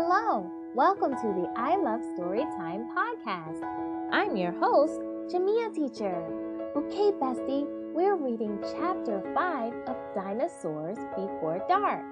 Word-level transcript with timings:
Hello, 0.00 0.48
welcome 0.76 1.10
to 1.10 1.26
the 1.34 1.52
I 1.56 1.74
Love 1.74 2.02
Storytime 2.14 2.86
podcast. 2.94 3.64
I'm 4.12 4.36
your 4.36 4.52
host, 4.52 5.00
Jamia 5.26 5.74
Teacher. 5.74 6.24
Okay, 6.76 7.10
bestie, 7.20 7.66
we're 7.92 8.14
reading 8.14 8.60
chapter 8.62 9.20
5 9.34 9.72
of 9.88 9.96
Dinosaurs 10.14 10.98
Before 11.16 11.60
Dark. 11.68 12.04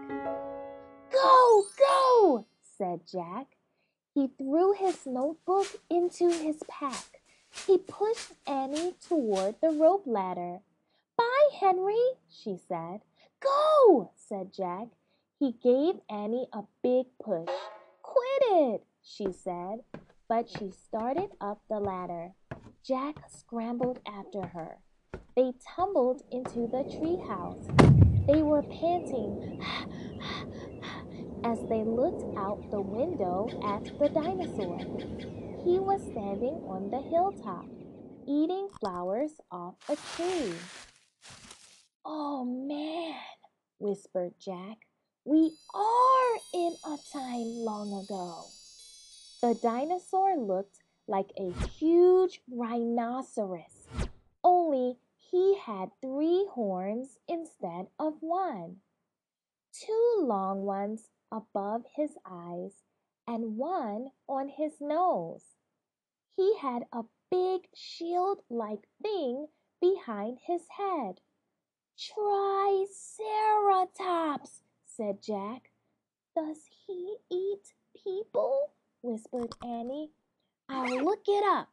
Go, 1.13 1.63
go, 1.79 2.47
said 2.77 3.03
Jack. 3.07 3.47
He 4.13 4.31
threw 4.37 4.73
his 4.73 5.07
notebook 5.07 5.69
into 5.89 6.29
his 6.29 6.57
pack. 6.69 7.21
He 7.69 7.79
pushed 7.79 8.33
Annie 8.49 8.97
toward 9.09 9.55
the 9.63 9.71
rope 9.71 10.03
ladder. 10.07 10.59
Bye, 11.17 11.49
Henry, 11.61 12.03
she 12.29 12.59
said. 12.69 13.03
Go, 13.39 14.11
said 14.17 14.53
Jack. 14.53 14.89
He 15.39 15.53
gave 15.63 16.01
Annie 16.11 16.49
a 16.53 16.63
big 16.83 17.07
push. 17.23 17.47
Quit 18.17 18.43
it, 18.53 18.85
she 19.03 19.31
said, 19.31 19.81
but 20.27 20.49
she 20.49 20.71
started 20.71 21.29
up 21.39 21.61
the 21.69 21.79
ladder. 21.79 22.33
Jack 22.83 23.17
scrambled 23.29 24.01
after 24.07 24.47
her. 24.47 24.79
They 25.37 25.53
tumbled 25.77 26.23
into 26.33 26.67
the 26.67 26.85
treehouse. 26.97 27.67
They 28.27 28.41
were 28.41 28.63
panting 28.63 29.61
as 31.45 31.59
they 31.69 31.85
looked 31.85 32.39
out 32.39 32.71
the 32.71 32.81
window 32.81 33.49
at 33.63 33.85
the 33.99 34.09
dinosaur. 34.09 34.79
He 35.63 35.79
was 35.79 36.01
standing 36.01 36.65
on 36.69 36.89
the 36.91 37.03
hilltop, 37.03 37.67
eating 38.27 38.69
flowers 38.81 39.33
off 39.51 39.75
a 39.91 39.97
tree. 40.17 40.55
Oh 42.03 42.47
man, 42.47 43.21
whispered 43.79 44.33
Jack. 44.39 44.87
We 45.27 45.51
are 45.75 46.37
in 46.55 46.77
a 46.85 46.97
time 47.13 47.56
long 47.77 47.93
ago. 48.03 48.47
The 49.43 49.53
dinosaur 49.61 50.39
looked 50.39 50.79
like 51.07 51.31
a 51.37 51.53
huge 51.79 52.41
rhinoceros, 52.51 53.87
only 54.43 54.97
he 55.19 55.59
had 55.59 55.91
three 56.01 56.47
horns 56.51 57.19
instead 57.29 57.89
of 57.99 58.15
one. 58.21 58.77
Two 59.73 60.15
long 60.21 60.63
ones 60.63 61.11
above 61.31 61.83
his 61.95 62.17
eyes 62.25 62.73
and 63.29 63.59
one 63.59 64.13
on 64.27 64.49
his 64.49 64.81
nose. 64.81 65.45
He 66.35 66.57
had 66.57 66.85
a 66.93 67.03
big 67.31 67.69
shield 67.75 68.41
like 68.49 68.89
thing 69.03 69.49
behind 69.83 70.39
his 70.47 70.63
head. 70.79 71.21
Triceratops, 71.99 74.63
said 74.87 75.21
Jack. 75.23 75.73
Does 76.37 76.69
he 76.87 77.17
eat 77.33 77.73
people? 77.95 78.73
whispered 79.01 79.55
Annie. 79.65 80.11
I'll 80.69 81.03
look 81.03 81.23
it 81.27 81.43
up. 81.43 81.71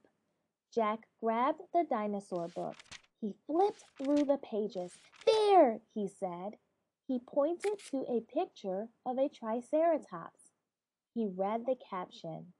Jack 0.73 1.02
grabbed 1.22 1.59
the 1.73 1.83
dinosaur 1.89 2.47
book. 2.47 2.78
He 3.19 3.36
flipped 3.45 3.84
through 3.97 4.23
the 4.23 4.38
pages. 4.38 4.94
There, 5.25 5.81
he 5.94 6.08
said. 6.08 6.59
He 7.06 7.19
pointed 7.19 7.78
to 7.91 8.06
a 8.08 8.22
picture 8.22 8.88
of 9.06 9.17
a 9.17 9.28
triceratops. 9.28 10.52
He 11.14 11.28
read 11.28 11.66
the 11.66 11.75
caption. 11.89 12.53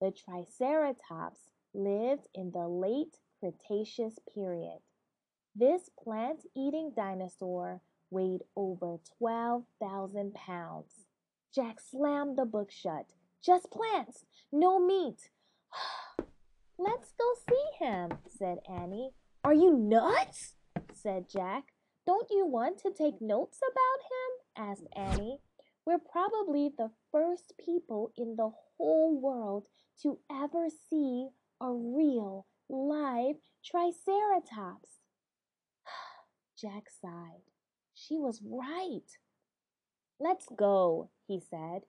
The 0.00 0.12
triceratops 0.12 1.50
lived 1.74 2.28
in 2.32 2.52
the 2.52 2.68
late 2.68 3.18
Cretaceous 3.40 4.20
period. 4.32 4.78
This 5.56 5.90
plant 5.98 6.46
eating 6.54 6.92
dinosaur 6.94 7.80
weighed 8.08 8.42
over 8.54 8.98
12,000 9.18 10.32
pounds. 10.34 11.06
Jack 11.54 11.80
slammed 11.80 12.38
the 12.38 12.44
book 12.44 12.70
shut. 12.70 13.06
Just 13.44 13.70
plants, 13.70 14.24
no 14.52 14.78
meat. 14.78 15.30
Let's 16.78 17.12
go 17.18 17.24
see 17.48 17.84
him, 17.84 18.10
said 18.28 18.58
Annie. 18.68 19.10
Are 19.42 19.54
you 19.54 19.76
nuts? 19.76 20.54
said 20.92 21.28
Jack. 21.28 21.72
Don't 22.06 22.28
you 22.30 22.46
want 22.46 22.78
to 22.78 22.92
take 22.92 23.20
notes 23.20 23.58
about 23.62 24.66
him? 24.66 24.70
asked 24.70 24.86
Annie. 24.96 25.40
We're 25.84 25.98
probably 25.98 26.70
the 26.76 26.90
first 27.10 27.54
people 27.58 28.12
in 28.16 28.36
the 28.36 28.50
whole 28.76 29.18
world 29.20 29.66
to 30.02 30.18
ever 30.30 30.68
see 30.68 31.28
a 31.60 31.72
real, 31.72 32.46
live 32.68 33.36
Triceratops. 33.64 35.00
Jack 36.60 36.84
sighed. 37.02 37.42
She 37.94 38.18
was 38.18 38.40
right. 38.44 39.18
Let's 40.22 40.46
go, 40.54 41.08
he 41.26 41.40
said. 41.40 41.80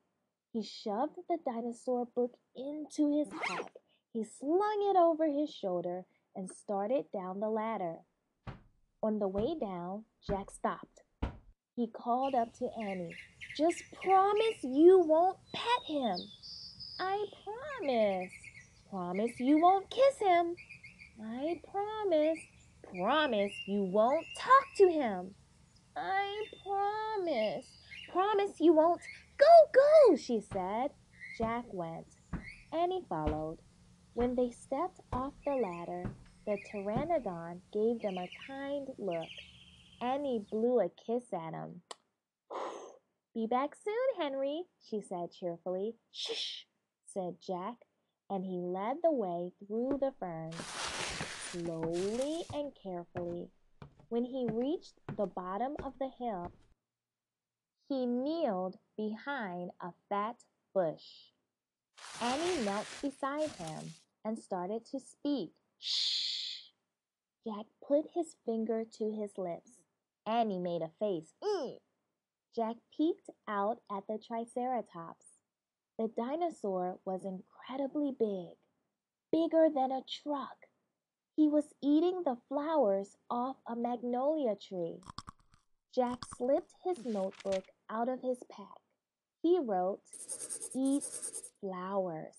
He 0.53 0.63
shoved 0.63 1.17
the 1.27 1.37
dinosaur 1.45 2.07
book 2.15 2.31
into 2.55 3.17
his 3.17 3.27
pack. 3.27 3.73
He 4.13 4.23
slung 4.23 4.89
it 4.89 4.97
over 4.97 5.27
his 5.27 5.53
shoulder 5.53 6.05
and 6.33 6.49
started 6.49 7.05
down 7.11 7.41
the 7.41 7.49
ladder. 7.49 7.97
On 9.03 9.19
the 9.19 9.27
way 9.27 9.55
down, 9.59 10.05
Jack 10.25 10.49
stopped. 10.49 11.01
He 11.75 11.87
called 11.87 12.33
up 12.33 12.53
to 12.59 12.69
Annie. 12.81 13.15
Just 13.57 13.83
promise 14.01 14.63
you 14.63 14.99
won't 14.99 15.37
pet 15.53 15.83
him. 15.87 16.17
I 17.01 17.25
promise. 17.43 18.31
Promise 18.89 19.39
you 19.39 19.59
won't 19.61 19.89
kiss 19.89 20.19
him. 20.19 20.55
I 21.21 21.61
promise. 21.69 22.39
Promise 22.97 23.53
you 23.67 23.83
won't 23.83 24.25
talk 24.39 24.65
to 24.77 24.89
him. 24.89 25.35
I 25.97 26.45
promise. 26.63 27.65
Promise 28.11 28.59
you 28.59 28.73
won't. 28.73 29.01
Go, 29.37 29.45
go, 29.73 30.15
she 30.17 30.41
said. 30.51 30.91
Jack 31.37 31.63
went. 31.71 32.07
Annie 32.73 33.05
followed. 33.07 33.59
When 34.13 34.35
they 34.35 34.51
stepped 34.51 34.99
off 35.13 35.33
the 35.45 35.55
ladder, 35.55 36.11
the 36.45 36.57
pteranodon 36.67 37.61
gave 37.71 38.01
them 38.01 38.17
a 38.17 38.29
kind 38.45 38.87
look. 38.97 39.29
Annie 40.01 40.45
blew 40.51 40.81
a 40.81 40.89
kiss 40.89 41.31
at 41.31 41.53
him. 41.53 41.81
Be 43.33 43.47
back 43.47 43.75
soon, 43.75 44.21
Henry, 44.21 44.63
she 44.89 44.99
said 45.01 45.31
cheerfully. 45.31 45.95
Shh, 46.11 46.63
said 47.05 47.35
Jack, 47.41 47.75
and 48.29 48.43
he 48.43 48.59
led 48.59 48.97
the 49.03 49.11
way 49.11 49.51
through 49.65 49.99
the 50.01 50.11
ferns, 50.19 50.55
slowly 51.51 52.43
and 52.53 52.73
carefully. 52.75 53.49
When 54.09 54.25
he 54.25 54.49
reached 54.51 54.99
the 55.15 55.27
bottom 55.27 55.75
of 55.85 55.93
the 55.99 56.09
hill, 56.19 56.51
he 57.91 58.05
kneeled 58.05 58.77
behind 58.95 59.69
a 59.81 59.91
fat 60.07 60.37
bush. 60.73 61.03
Annie 62.21 62.63
knelt 62.63 62.87
beside 63.01 63.49
him 63.49 63.91
and 64.23 64.39
started 64.39 64.85
to 64.85 64.97
speak. 64.97 65.51
Shh! 65.77 66.69
Jack 67.45 67.65
put 67.85 68.05
his 68.13 68.37
finger 68.45 68.85
to 68.97 69.11
his 69.11 69.37
lips. 69.37 69.71
Annie 70.25 70.57
made 70.57 70.81
a 70.81 70.91
face. 70.99 71.33
Mm. 71.43 71.79
Jack 72.55 72.77
peeked 72.95 73.29
out 73.49 73.79
at 73.91 74.07
the 74.07 74.17
Triceratops. 74.25 75.25
The 75.99 76.09
dinosaur 76.15 76.97
was 77.03 77.25
incredibly 77.25 78.15
big, 78.17 78.55
bigger 79.33 79.67
than 79.67 79.91
a 79.91 80.05
truck. 80.23 80.55
He 81.35 81.49
was 81.49 81.65
eating 81.83 82.21
the 82.23 82.37
flowers 82.47 83.17
off 83.29 83.57
a 83.67 83.75
magnolia 83.75 84.55
tree. 84.55 85.01
Jack 85.93 86.19
slipped 86.37 86.71
his 86.85 87.03
notebook 87.03 87.65
out 87.91 88.09
of 88.09 88.21
his 88.21 88.37
pack. 88.49 88.79
He 89.41 89.59
wrote, 89.59 89.99
Eat 90.75 91.03
flowers. 91.59 92.35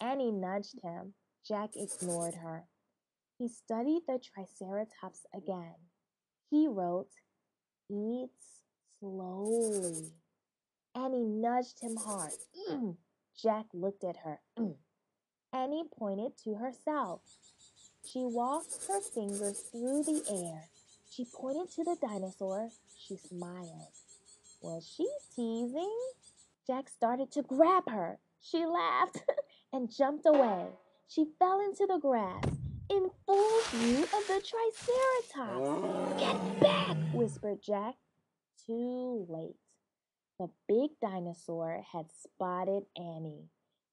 Annie 0.00 0.32
nudged 0.32 0.80
him. 0.82 1.14
Jack 1.46 1.70
ignored 1.76 2.34
her. 2.34 2.64
He 3.38 3.48
studied 3.48 4.02
the 4.06 4.18
Triceratops 4.18 5.24
again. 5.34 5.74
He 6.50 6.66
wrote, 6.68 7.08
Eats 7.90 8.62
slowly. 8.98 10.12
Annie 10.94 11.24
nudged 11.24 11.80
him 11.80 11.96
hard. 11.96 12.32
Mm. 12.70 12.96
Jack 13.40 13.66
looked 13.72 14.02
at 14.02 14.16
her. 14.24 14.40
Mm. 14.58 14.76
Annie 15.52 15.84
pointed 15.96 16.32
to 16.44 16.54
herself. 16.54 17.20
She 18.04 18.24
walked 18.24 18.86
her 18.88 19.00
fingers 19.00 19.60
through 19.70 20.04
the 20.04 20.22
air. 20.30 20.64
She 21.10 21.24
pointed 21.24 21.70
to 21.72 21.84
the 21.84 21.96
dinosaur. 22.00 22.68
She 22.96 23.16
smiled. 23.16 23.92
Was 24.66 24.84
she 24.84 25.06
teasing? 25.36 25.96
Jack 26.66 26.88
started 26.88 27.30
to 27.30 27.42
grab 27.42 27.88
her. 27.88 28.18
She 28.40 28.66
laughed 28.66 29.22
and 29.72 29.88
jumped 29.88 30.26
away. 30.26 30.66
She 31.06 31.24
fell 31.38 31.60
into 31.60 31.86
the 31.86 32.00
grass 32.00 32.42
in 32.90 33.08
full 33.24 33.60
view 33.70 34.02
of 34.02 34.26
the 34.26 34.42
Triceratops. 34.42 36.20
Get 36.20 36.60
back, 36.60 36.96
whispered 37.14 37.62
Jack. 37.62 37.94
Too 38.66 39.24
late. 39.28 39.54
The 40.40 40.50
big 40.66 40.90
dinosaur 41.00 41.84
had 41.92 42.06
spotted 42.10 42.86
Annie. 42.96 43.46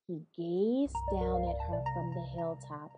He 0.07 0.23
gazed 0.35 0.95
down 1.13 1.43
at 1.43 1.61
her 1.69 1.83
from 1.93 2.15
the 2.15 2.25
hilltop. 2.35 2.97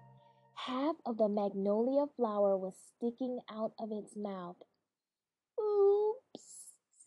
Half 0.53 0.95
of 1.05 1.17
the 1.17 1.27
magnolia 1.27 2.05
flower 2.15 2.55
was 2.55 2.73
sticking 2.95 3.39
out 3.51 3.73
of 3.77 3.91
its 3.91 4.15
mouth. 4.15 4.55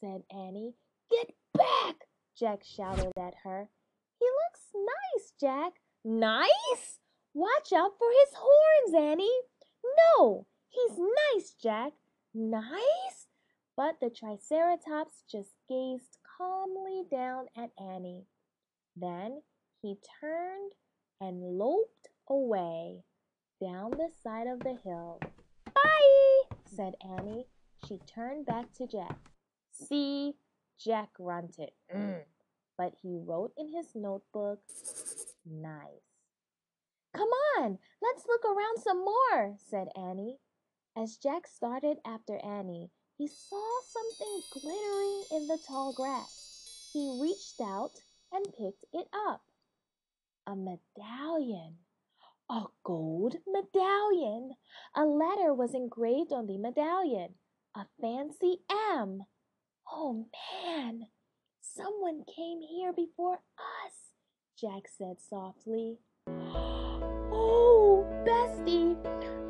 Said 0.01 0.23
Annie. 0.31 0.75
Get 1.11 1.35
back! 1.55 2.09
Jack 2.37 2.63
shouted 2.63 3.13
at 3.17 3.35
her. 3.43 3.69
"He 4.19 4.27
looks 4.27 4.71
nice, 4.75 5.33
Jack. 5.41 5.81
Nice? 6.05 7.01
Watch 7.35 7.73
out 7.73 7.99
for 7.99 8.09
his 8.11 8.35
horns, 8.37 8.95
Annie. 8.95 9.41
No, 10.17 10.47
he's 10.69 10.99
nice, 10.99 11.51
Jack. 11.55 11.93
Nice? 12.33 13.29
But 13.77 14.01
the 14.01 14.11
Triceratops 14.11 15.25
just 15.31 15.55
gazed 15.69 16.19
calmly 16.23 17.05
down 17.11 17.47
at 17.57 17.71
Annie. 17.79 18.27
Then 18.97 19.43
he 19.83 19.99
turned 20.21 20.73
and 21.21 21.59
loped 21.59 22.09
away 22.29 23.05
down 23.61 23.91
the 23.93 24.11
side 24.23 24.47
of 24.47 24.61
the 24.61 24.75
hill. 24.85 25.21
Bye, 25.75 26.57
said 26.67 26.95
Annie. 27.03 27.47
She 27.87 27.99
turned 27.99 28.47
back 28.47 28.73
to 28.75 28.87
Jack. 28.87 29.28
See, 29.87 30.35
Jack 30.79 31.15
grunted. 31.15 31.71
Mm. 31.95 32.23
But 32.77 32.95
he 33.03 33.19
wrote 33.19 33.53
in 33.57 33.69
his 33.69 33.87
notebook, 33.95 34.61
nice. 35.45 36.09
Come 37.15 37.29
on, 37.59 37.79
let's 38.03 38.27
look 38.27 38.45
around 38.45 38.79
some 38.79 39.05
more, 39.05 39.57
said 39.69 39.89
Annie. 39.97 40.39
As 40.97 41.17
Jack 41.17 41.47
started 41.47 41.99
after 42.05 42.39
Annie, 42.45 42.91
he 43.17 43.27
saw 43.27 43.81
something 43.89 44.43
glittering 44.53 45.25
in 45.33 45.49
the 45.49 45.59
tall 45.67 45.93
grass. 45.93 46.91
He 46.93 47.19
reached 47.21 47.61
out 47.61 47.93
and 48.33 48.45
picked 48.45 48.85
it 48.93 49.09
up. 49.27 49.43
A 50.47 50.55
medallion. 50.55 51.79
A 52.51 52.65
gold 52.85 53.37
medallion. 53.47 54.55
A 54.95 55.05
letter 55.05 55.53
was 55.53 55.75
engraved 55.75 56.33
on 56.33 56.47
the 56.47 56.59
medallion. 56.59 57.35
A 57.75 57.87
fancy 58.01 58.59
M. 58.71 59.25
Oh 59.91 60.27
man, 60.67 61.07
someone 61.61 62.23
came 62.25 62.61
here 62.61 62.93
before 62.93 63.35
us, 63.35 64.13
Jack 64.61 64.83
said 64.87 65.17
softly. 65.21 65.99
Oh, 67.31 68.07
Bestie, 68.27 68.97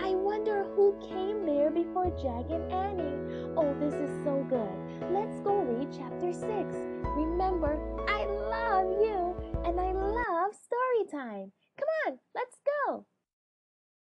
I 0.03 0.15
wonder 0.15 0.65
who 0.75 0.95
came 1.01 1.47
there 1.47 1.71
before 1.71 2.11
Jack 2.11 2.51
and 2.51 2.71
Annie. 2.73 3.53
Oh, 3.57 3.75
this 3.81 3.95
is 3.95 4.25
so 4.25 4.45
good. 4.49 5.13
Let's 5.13 5.41
go 5.41 5.59
read 5.59 5.89
chapter 5.91 6.33
6. 6.33 6.45
Remember, 6.45 7.79
I 8.09 8.27
love 8.27 8.91
you 9.01 9.37
and 9.65 9.81
I 9.81 9.93
love 9.93 10.53
story 10.55 11.11
time. 11.11 11.53
Come 11.79 11.89
on, 12.07 12.19
let's 12.35 12.59